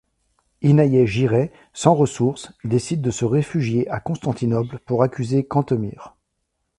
Inayet 0.63 1.05
Giray, 1.05 1.51
sans 1.73 1.93
ressource, 1.93 2.51
décide 2.63 3.03
de 3.03 3.11
se 3.11 3.23
réfugier 3.23 3.87
à 3.91 3.99
Constantinople 3.99 4.79
pour 4.83 5.03
accuser 5.03 5.45
Kantemir. 5.45 6.15